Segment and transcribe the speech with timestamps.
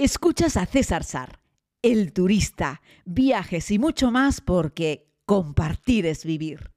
[0.00, 1.40] Escuchas a César Sar,
[1.82, 6.70] el turista, viajes y mucho más porque compartir es vivir.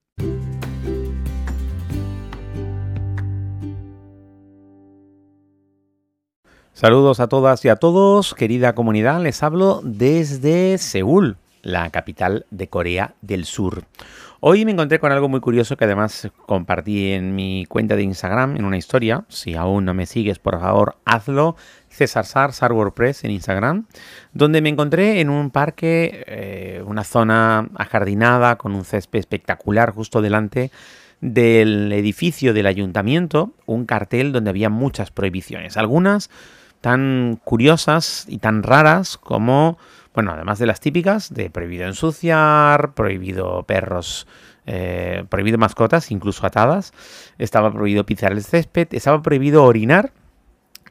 [6.74, 12.68] Saludos a todas y a todos, querida comunidad, les hablo desde Seúl, la capital de
[12.68, 13.86] Corea del Sur.
[14.40, 18.58] Hoy me encontré con algo muy curioso que además compartí en mi cuenta de Instagram,
[18.58, 19.24] en una historia.
[19.28, 21.56] Si aún no me sigues, por favor, hazlo.
[21.90, 23.86] César Sar, Sar WordPress en Instagram,
[24.34, 30.22] donde me encontré en un parque, eh, una zona ajardinada con un césped espectacular justo
[30.22, 30.72] delante
[31.20, 36.30] del edificio del ayuntamiento, un cartel donde había muchas prohibiciones, algunas
[36.82, 39.78] tan curiosas y tan raras como,
[40.14, 44.28] bueno, además de las típicas, de prohibido ensuciar, prohibido perros
[44.68, 46.94] eh, prohibido mascotas, incluso atadas,
[47.40, 50.14] estaba prohibido pisar el césped, estaba prohibido orinar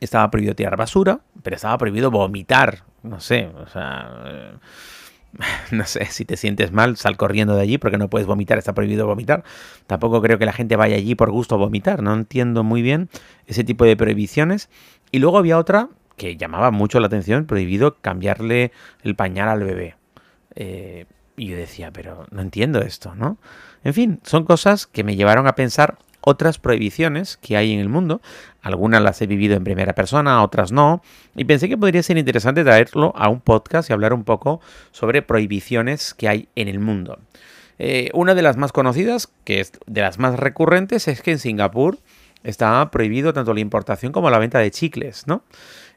[0.01, 2.85] estaba prohibido tirar basura, pero estaba prohibido vomitar.
[3.03, 4.53] No sé, o sea, eh,
[5.71, 8.75] no sé, si te sientes mal, sal corriendo de allí porque no puedes vomitar, está
[8.75, 9.45] prohibido vomitar.
[9.87, 13.09] Tampoco creo que la gente vaya allí por gusto a vomitar, no entiendo muy bien
[13.47, 14.71] ese tipo de prohibiciones.
[15.13, 15.89] Y luego había otra
[16.21, 19.97] que llamaba mucho la atención, prohibido cambiarle el pañal al bebé.
[20.55, 23.39] Eh, y yo decía, pero no entiendo esto, ¿no?
[23.85, 27.89] En fin, son cosas que me llevaron a pensar otras prohibiciones que hay en el
[27.89, 28.21] mundo.
[28.61, 31.01] Algunas las he vivido en primera persona, otras no.
[31.35, 34.61] Y pensé que podría ser interesante traerlo a un podcast y hablar un poco
[34.91, 37.19] sobre prohibiciones que hay en el mundo.
[37.79, 41.39] Eh, una de las más conocidas, que es de las más recurrentes, es que en
[41.39, 41.97] Singapur
[42.45, 45.43] está prohibido tanto la importación como la venta de chicles, ¿no?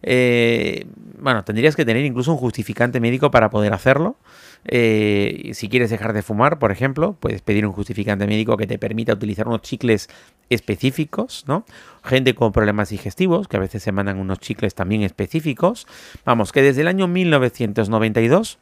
[0.06, 0.86] Eh,
[1.20, 4.18] bueno, tendrías que tener incluso un justificante médico para poder hacerlo.
[4.66, 8.78] Eh, si quieres dejar de fumar, por ejemplo, puedes pedir un justificante médico que te
[8.78, 10.10] permita utilizar unos chicles
[10.50, 11.66] específicos, ¿no?
[12.04, 15.88] Gente con problemas digestivos, que a veces se mandan unos chicles también específicos.
[16.26, 18.60] Vamos, que desde el año 1992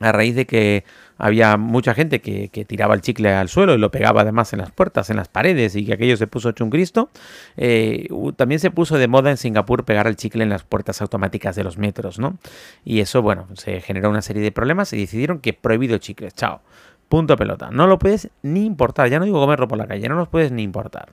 [0.00, 0.84] a raíz de que
[1.18, 4.70] había mucha gente que, tiraba el chicle al suelo y lo pegaba además en las
[4.70, 7.10] puertas, en las paredes y que aquello se puso hecho un Cristo,
[7.56, 11.56] eh, también se puso de moda en Singapur pegar el chicle en las puertas automáticas
[11.56, 12.38] de los metros, ¿no?
[12.84, 16.30] Y eso, bueno, se generó una serie de problemas y decidieron que prohibido el chicle,
[16.32, 16.60] chao,
[17.08, 20.16] punto pelota, no lo puedes ni importar, ya no digo comerlo por la calle, no
[20.16, 21.12] los puedes ni importar.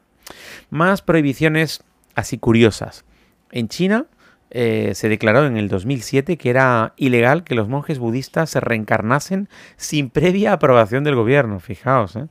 [0.70, 1.84] Más prohibiciones
[2.16, 3.06] así curiosas.
[3.52, 4.08] En China
[4.56, 9.50] eh, se declaró en el 2007 que era ilegal que los monjes budistas se reencarnasen
[9.78, 11.60] sin previa aprobación del gobierno.
[11.60, 12.28] Fijaos, ¿eh?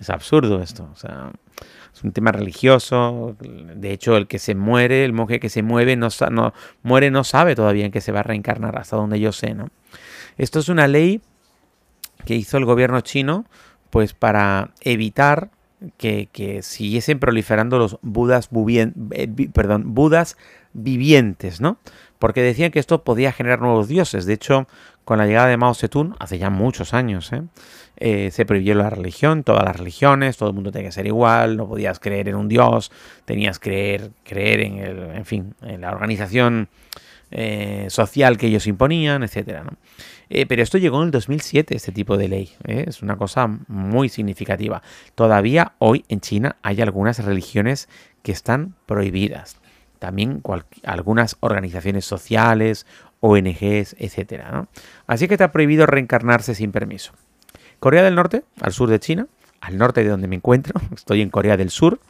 [0.00, 0.88] es absurdo esto.
[0.90, 1.32] O sea,
[1.94, 3.36] es un tema religioso.
[3.40, 7.24] De hecho, el que se muere, el monje que se mueve, no, no, muere no
[7.24, 9.52] sabe todavía en qué se va a reencarnar, hasta donde yo sé.
[9.52, 9.68] ¿no?
[10.38, 11.20] Esto es una ley
[12.24, 13.44] que hizo el gobierno chino
[13.90, 15.50] pues para evitar
[15.96, 18.48] que, siguiesen proliferando los budas,
[19.12, 20.36] eh, perdón, budas
[20.72, 21.78] vivientes, ¿no?
[22.18, 24.26] Porque decían que esto podía generar nuevos dioses.
[24.26, 24.66] De hecho,
[25.04, 27.42] con la llegada de Mao Zedong, hace ya muchos años, ¿eh?
[27.98, 31.56] Eh, se prohibió la religión, todas las religiones, todo el mundo tenía que ser igual,
[31.56, 32.92] no podías creer en un dios,
[33.24, 36.68] tenías que creer, creer en, el, en fin, en la organización
[37.30, 39.64] eh, social que ellos imponían, etcétera.
[40.48, 42.52] pero esto llegó en el 2007, este tipo de ley.
[42.64, 44.82] Es una cosa muy significativa.
[45.14, 47.88] Todavía hoy en China hay algunas religiones
[48.22, 49.58] que están prohibidas
[49.98, 50.42] también
[50.84, 52.86] algunas organizaciones sociales,
[53.20, 54.44] ONGs, etc.
[55.06, 57.12] Así que está prohibido reencarnarse sin permiso.
[57.80, 59.26] Corea del Norte, al sur de China,
[59.60, 62.00] al norte de donde me encuentro, estoy en Corea del Sur,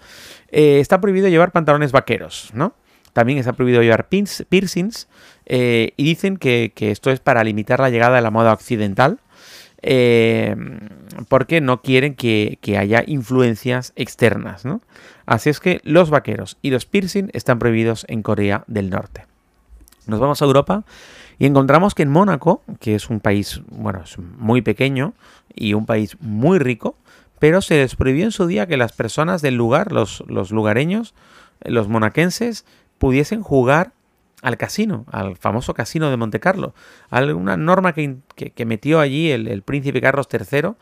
[0.50, 2.74] eh, está prohibido llevar pantalones vaqueros, ¿no?
[3.16, 5.08] También está prohibido llevar piercings
[5.46, 9.20] eh, y dicen que, esto es para limitar la llegada de la moda occidental
[9.80, 10.54] eh,
[11.30, 14.66] porque no quieren que, que, haya influencias externas.
[14.66, 14.82] ¿no?
[15.24, 19.24] Así es que los vaqueros y los piercing están prohibidos en Corea del Norte.
[20.06, 20.84] Nos vamos a Europa
[21.38, 25.14] y encontramos que en Mónaco, que es un país, bueno, es muy pequeño
[25.54, 26.98] y un país muy rico,
[27.38, 31.14] pero se les prohibió en su día que las personas del lugar, los, los lugareños,
[31.64, 32.66] los monaquenses,
[32.98, 33.92] pudiesen jugar
[34.42, 36.74] al casino, al famoso casino de Monte Carlo.
[37.10, 38.20] Alguna norma que,
[38.66, 40.74] metió allí el, el, príncipe Carlos III,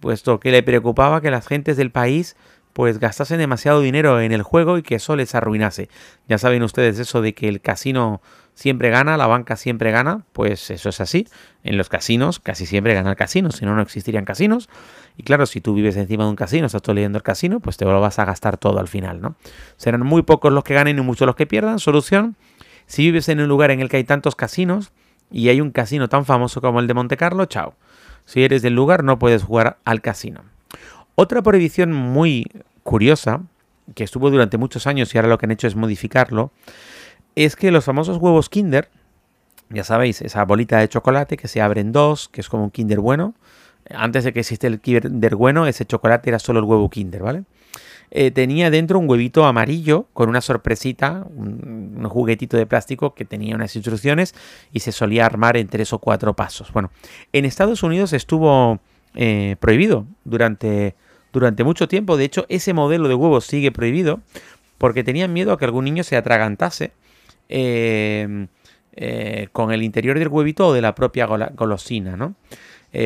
[0.00, 2.36] puesto que le preocupaba que las gentes del país
[2.72, 5.88] pues gastasen demasiado dinero en el juego y que eso les arruinase.
[6.28, 8.22] Ya saben ustedes eso de que el casino
[8.54, 11.26] siempre gana, la banca siempre gana, pues eso es así.
[11.64, 14.68] En los casinos casi siempre gana el casino, si no, no existirían casinos.
[15.16, 17.76] Y claro, si tú vives encima de un casino, estás todo leyendo el casino, pues
[17.76, 19.36] te lo vas a gastar todo al final, ¿no?
[19.76, 21.78] Serán muy pocos los que ganen y muchos los que pierdan.
[21.78, 22.36] Solución,
[22.86, 24.92] si vives en un lugar en el que hay tantos casinos
[25.30, 27.74] y hay un casino tan famoso como el de Monte Carlo, chao.
[28.24, 30.51] Si eres del lugar no puedes jugar al casino.
[31.14, 32.46] Otra prohibición muy
[32.82, 33.42] curiosa,
[33.94, 36.52] que estuvo durante muchos años y ahora lo que han hecho es modificarlo,
[37.34, 38.88] es que los famosos huevos Kinder
[39.72, 42.70] ya sabéis, esa bolita de chocolate que se abre en dos, que es como un
[42.70, 43.34] Kinder bueno.
[43.90, 47.44] Antes de que existe el Kinder bueno, ese chocolate era solo el huevo Kinder, ¿vale?
[48.10, 53.54] Eh, tenía dentro un huevito amarillo con una sorpresita, un, juguetito de plástico que tenía
[53.54, 54.34] unas instrucciones
[54.70, 56.70] y se solía armar en tres o cuatro pasos.
[56.72, 56.90] Bueno,
[57.32, 58.80] en Estados Unidos estuvo
[59.14, 60.94] eh, prohibido durante,
[61.32, 62.16] durante mucho tiempo.
[62.16, 64.20] De hecho, ese modelo de huevo sigue prohibido
[64.78, 66.92] porque tenían miedo a que algún niño se atragantase.
[67.48, 68.46] Eh,
[69.52, 72.34] con el interior del huevito o de la propia golosina, ¿no?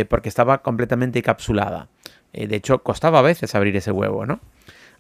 [0.09, 1.89] porque estaba completamente capsulada.
[2.33, 4.41] de hecho, costaba a veces abrir ese huevo, ¿no?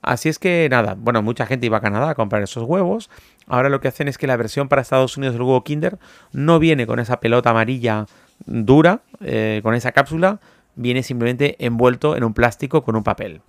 [0.02, 3.10] Así es que nada, bueno, mucha gente iba a Canadá a comprar esos huevos.
[3.48, 5.98] Ahora lo que hacen es que la versión para Estados Unidos del huevo Kinder
[6.32, 8.06] no viene con esa pelota amarilla
[8.44, 10.38] dura, eh, con esa cápsula,
[10.76, 13.40] viene simplemente envuelto en un plástico con un papel.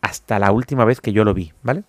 [0.00, 1.84] Hasta la última vez que yo lo vi, ¿vale?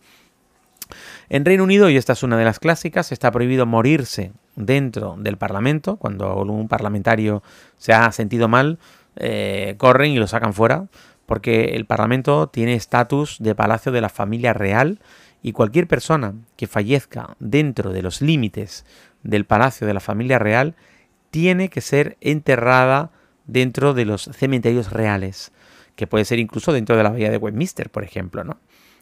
[1.29, 5.37] En Reino Unido, y esta es una de las clásicas, está prohibido morirse dentro del
[5.37, 5.95] Parlamento.
[5.95, 7.41] Cuando un parlamentario
[7.77, 8.79] se ha sentido mal,
[9.15, 10.87] eh, corren y lo sacan fuera
[11.25, 14.99] porque el Parlamento tiene estatus de palacio de la familia real
[15.41, 18.85] y cualquier persona que fallezca dentro de los límites
[19.23, 20.75] del palacio de la familia real
[21.29, 23.11] tiene que ser enterrada
[23.51, 25.51] dentro de los cementerios reales,
[25.95, 28.57] que puede ser incluso dentro de la bahía de Westminster, por ejemplo, ¿no?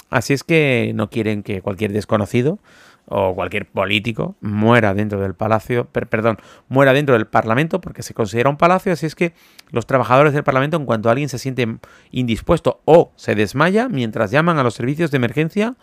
[0.09, 2.57] Así es que no quieren que cualquier desconocido
[3.05, 6.37] o cualquier político muera dentro del palacio, perdón,
[6.67, 9.33] muera dentro del parlamento porque se considera un palacio, así es que
[9.69, 11.67] los trabajadores del parlamento en cuanto alguien se siente
[12.11, 15.75] indispuesto o se desmaya, mientras llaman a los servicios de emergencia,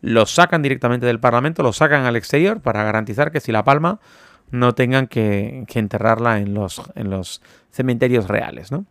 [0.00, 4.00] los sacan directamente del parlamento, los sacan al exterior para garantizar que si la palma
[4.52, 8.70] no tengan que, enterrarla en los, en los cementerios reales.
[8.70, 8.86] ¿no?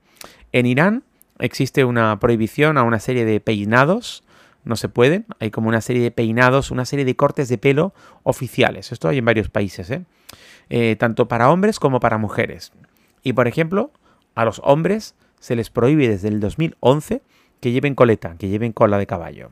[0.52, 1.04] En Irán
[1.40, 4.24] existe una prohibición a una serie de peinados
[4.64, 5.24] no se puede.
[5.40, 7.94] Hay como una serie de peinados, una serie de cortes de pelo
[8.24, 8.92] oficiales.
[8.92, 10.04] Esto hay en varios países, ¿eh?
[10.70, 12.72] Eh, tanto para hombres como para mujeres.
[13.24, 13.92] Y por ejemplo,
[14.36, 17.22] a los hombres se les prohíbe desde el 2011
[17.60, 19.50] que lleven coleta, que lleven cola de caballo.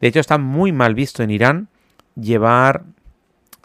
[0.00, 1.68] De hecho, está muy mal visto en Irán
[2.20, 2.84] llevar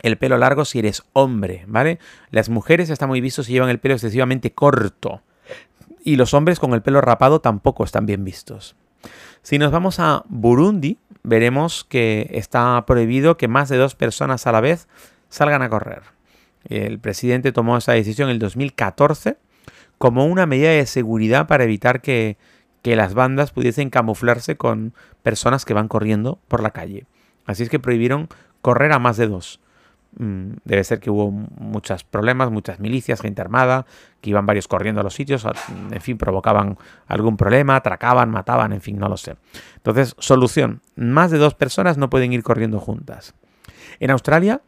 [0.04, 1.98] el pelo largo si eres hombre, ¿vale?
[2.30, 5.22] Las mujeres está muy visto si llevan el pelo excesivamente corto.
[6.04, 8.76] Y los hombres con el pelo rapado tampoco están bien vistos.
[9.42, 14.52] Si nos vamos a Burundi, veremos que está prohibido que más de dos personas a
[14.52, 14.88] la vez
[15.30, 16.04] salgan a correr.
[16.66, 19.38] El presidente tomó esa decisión en el 2014
[19.98, 22.38] como una medida de seguridad para evitar que,
[22.82, 27.06] que las bandas pudiesen camuflarse con personas que van corriendo por la calle.
[27.46, 28.28] Así es que prohibieron
[28.62, 29.62] correr a más de dos.
[30.18, 33.86] Mm, debe ser que hubo muchos problemas, muchas milicias, gente armada,
[34.22, 35.46] que iban varios corriendo a los sitios,
[35.92, 36.78] en fin, provocaban
[37.08, 39.36] algún problema, atracaban, mataban, en fin, no lo sé.
[39.78, 43.34] Entonces, solución, más de dos personas no pueden ir corriendo juntas.
[44.00, 44.62] En Australia,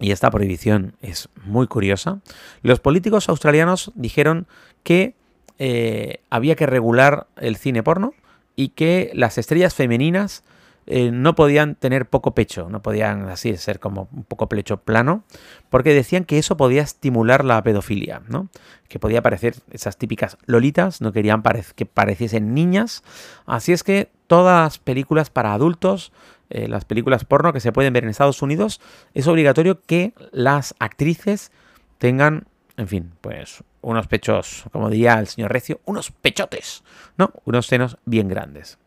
[0.00, 2.20] y esta prohibición es muy curiosa,
[2.62, 4.46] los políticos australianos dijeron
[4.82, 5.14] que
[5.58, 8.14] eh, había que regular el cine porno
[8.56, 10.42] y que las estrellas femeninas
[10.86, 15.22] eh, no podían tener poco pecho, no podían así ser como un poco pecho plano,
[15.70, 18.48] porque decían que eso podía estimular la pedofilia, ¿no?
[18.88, 21.42] Que podía parecer esas típicas lolitas, no querían
[21.76, 23.04] que pareciesen niñas,
[23.46, 26.12] así es que todas las películas para adultos,
[26.50, 28.80] eh, las películas porno que se pueden ver en Estados Unidos,
[29.14, 31.52] es obligatorio que las actrices
[31.98, 32.46] tengan,
[32.76, 36.82] en fin, pues unos pechos, como diría el señor Recio, unos pechotes,
[37.16, 37.32] ¿no?
[37.44, 38.78] Unos senos bien grandes.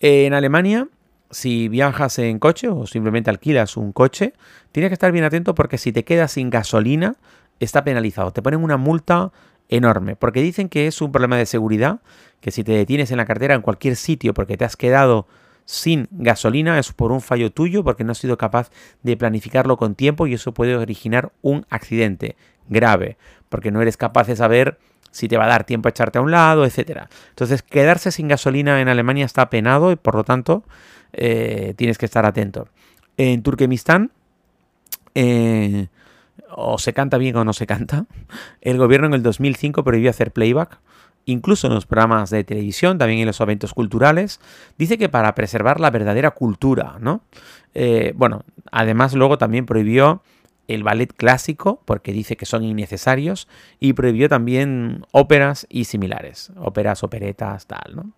[0.00, 0.88] En Alemania
[1.30, 4.32] si viajas en coche o simplemente alquilas un coche,
[4.72, 7.16] tienes que estar bien atento porque si te quedas sin gasolina,
[7.60, 8.32] está penalizado.
[8.32, 9.32] Te ponen una multa
[9.68, 12.00] enorme porque dicen que es un problema de seguridad,
[12.40, 15.26] que si te detienes en la cartera en cualquier sitio porque te has quedado
[15.64, 18.70] sin gasolina es por un fallo tuyo porque no has sido capaz
[19.02, 22.36] de planificarlo con tiempo y eso puede originar un accidente
[22.68, 23.16] grave
[23.48, 24.78] porque no eres capaz de saber
[25.10, 27.08] si te va a dar tiempo a echarte a un lado, etcétera.
[27.30, 30.62] Entonces, quedarse sin gasolina en Alemania está penado y por lo tanto
[31.12, 32.68] eh, tienes que estar atento.
[33.16, 34.12] En Turkmenistán,
[35.14, 35.88] eh,
[36.50, 38.04] o se canta bien o no se canta,
[38.60, 40.80] el gobierno en el 2005 prohibió hacer playback,
[41.24, 44.40] incluso en los programas de televisión, también en los eventos culturales.
[44.76, 47.22] Dice que para preservar la verdadera cultura, ¿no?
[47.74, 50.22] Eh, bueno, además luego también prohibió
[50.68, 57.02] el ballet clásico, porque dice que son innecesarios, y prohibió también óperas y similares, óperas,
[57.02, 58.10] operetas, tal, ¿no?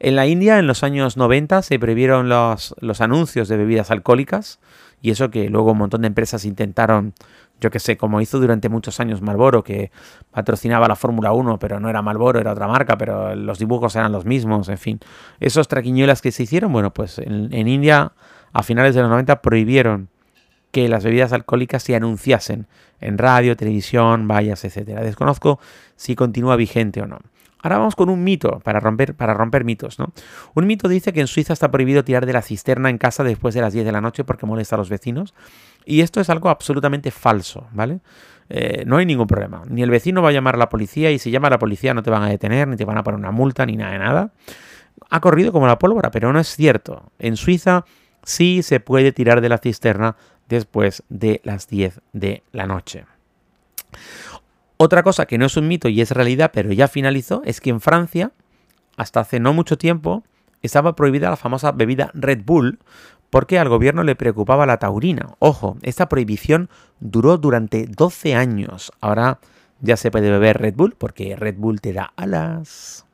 [0.00, 4.60] En la India, en los años 90, se prohibieron los, los anuncios de bebidas alcohólicas,
[5.00, 7.12] y eso que luego un montón de empresas intentaron,
[7.60, 9.90] yo que sé, como hizo durante muchos años Marlboro, que
[10.30, 14.12] patrocinaba la Fórmula 1, pero no era Marlboro, era otra marca, pero los dibujos eran
[14.12, 15.00] los mismos, en fin.
[15.40, 18.12] Esos traquiñuelas que se hicieron, bueno, pues en, en India,
[18.54, 20.08] a finales de los 90, prohibieron
[20.74, 22.66] que las bebidas alcohólicas se anunciasen
[23.00, 24.98] en radio, televisión, vallas, etc.
[25.02, 25.60] Desconozco
[25.94, 27.20] si continúa vigente o no.
[27.62, 30.00] Ahora vamos con un mito para romper, para romper mitos.
[30.00, 30.12] ¿no?
[30.54, 33.54] Un mito dice que en Suiza está prohibido tirar de la cisterna en casa después
[33.54, 35.32] de las 10 de la noche porque molesta a los vecinos.
[35.84, 38.00] Y esto es algo absolutamente falso, ¿vale?
[38.48, 39.62] Eh, no hay ningún problema.
[39.68, 41.94] Ni el vecino va a llamar a la policía y si llama a la policía
[41.94, 43.98] no te van a detener, ni te van a poner una multa, ni nada de
[44.00, 44.32] nada.
[45.08, 47.12] Ha corrido como la pólvora, pero no es cierto.
[47.20, 47.84] En Suiza
[48.24, 50.16] sí se puede tirar de la cisterna
[50.48, 53.06] después de las 10 de la noche.
[54.76, 57.70] Otra cosa que no es un mito y es realidad, pero ya finalizó, es que
[57.70, 58.32] en Francia,
[58.96, 60.24] hasta hace no mucho tiempo,
[60.62, 62.78] estaba prohibida la famosa bebida Red Bull
[63.30, 65.34] porque al gobierno le preocupaba la taurina.
[65.38, 66.70] Ojo, esta prohibición
[67.00, 68.92] duró durante 12 años.
[69.00, 69.40] Ahora
[69.80, 73.06] ya se puede beber Red Bull porque Red Bull te da alas.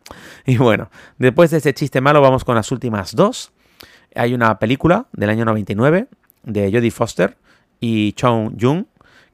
[0.44, 3.52] Y bueno, después de este chiste malo vamos con las últimas dos.
[4.14, 6.08] Hay una película del año 99
[6.42, 7.36] de Jodie Foster
[7.80, 8.84] y Chong Jung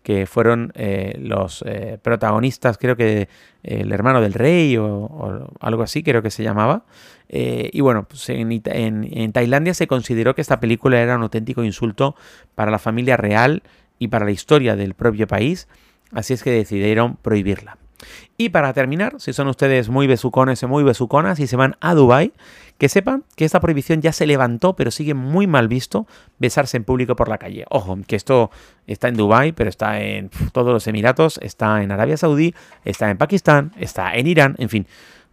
[0.07, 3.29] que fueron eh, los eh, protagonistas, creo que eh,
[3.65, 6.85] el hermano del rey o, algo así, creo que se llamaba.
[7.29, 12.15] y bueno, pues en, Tailandia se consideró que esta película era un auténtico insulto
[12.55, 13.65] para la familia real
[13.99, 15.67] y para la historia del propio país,
[16.13, 17.77] así es que decidieron prohibirla.
[18.37, 21.95] Y para terminar, si son ustedes muy besucones o muy besuconas y se van a
[21.95, 22.33] Dubai,
[22.79, 26.07] que sepan que esta prohibición ya se levantó, pero sigue muy mal visto
[26.39, 27.65] besarse en público por la calle.
[27.71, 28.51] Ojo, que esto
[28.87, 32.55] está en Dubai, pero está en todos los Emiratos, está en Arabia Saudí,
[32.85, 34.87] está en Pakistán, está en Irán, en fin.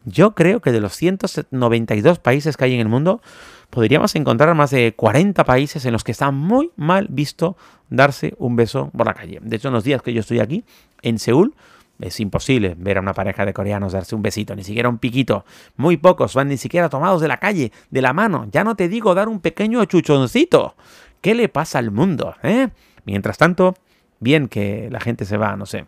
[0.05, 3.21] Yo creo que de los 192 países que hay en el mundo,
[3.69, 7.55] podríamos encontrar más de 40 países en los que está muy mal visto
[7.89, 9.39] darse un beso por la calle.
[9.41, 10.65] De hecho, en los días que yo estoy aquí,
[11.01, 11.53] en Seúl,
[11.99, 15.45] es imposible ver a una pareja de coreanos darse un besito, ni siquiera un piquito.
[15.75, 18.47] Muy pocos van ni siquiera tomados de la calle, de la mano.
[18.51, 20.75] Ya no te digo dar un pequeño chuchoncito.
[21.21, 22.35] ¿Qué le pasa al mundo?
[22.43, 22.69] Eh?
[23.05, 23.75] Mientras tanto,
[24.19, 25.85] bien que la gente se va, no sé,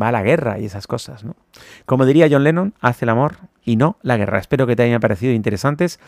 [0.00, 1.34] va a la guerra y esas cosas, ¿no?
[1.86, 4.38] Como diría John Lennon, hace el amor y no la guerra.
[4.38, 5.98] Espero que te hayan parecido interesantes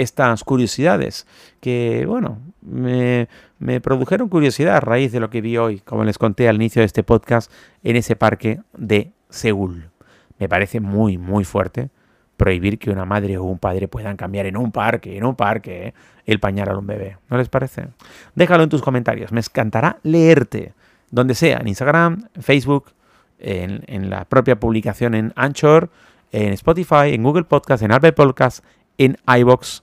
[0.00, 1.26] estas curiosidades
[1.60, 3.28] que, bueno, me,
[3.58, 6.80] me, produjeron curiosidad a raíz de lo que vi hoy, como les conté al inicio
[6.80, 7.50] de este podcast,
[7.82, 9.90] en ese parque de Seúl.
[10.38, 11.90] Me parece muy, muy fuerte
[12.36, 15.88] prohibir que una madre o un padre puedan cambiar en un parque, en un parque,
[15.88, 15.94] ¿eh?
[16.24, 17.18] el pañal a un bebé.
[17.28, 17.88] ¿No les parece?
[18.34, 20.72] Déjalo en tus comentarios, me encantará leerte,
[21.10, 22.92] donde sea, en Instagram, Facebook,
[23.38, 25.90] en, en la propia publicación en Anchor,
[26.32, 28.64] en Spotify, en Google Podcast, en Apple Podcast,
[28.96, 29.82] en iBox.